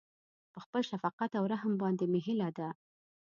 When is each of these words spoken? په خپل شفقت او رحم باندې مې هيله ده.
په 0.53 0.59
خپل 0.65 0.81
شفقت 0.89 1.31
او 1.39 1.43
رحم 1.53 1.73
باندې 1.81 2.05
مې 2.11 2.19
هيله 2.27 2.49
ده. 2.57 2.69